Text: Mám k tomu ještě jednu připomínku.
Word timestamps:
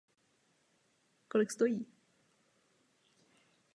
Mám 0.03 0.09
k 1.27 1.31
tomu 1.31 1.41
ještě 1.41 1.63
jednu 1.63 1.75
připomínku. 1.85 1.91